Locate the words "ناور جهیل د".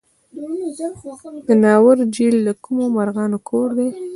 1.63-2.49